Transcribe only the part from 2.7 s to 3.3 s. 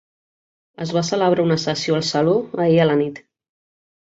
a la nit.